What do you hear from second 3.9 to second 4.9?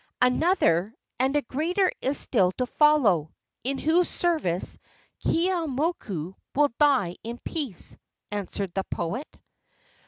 service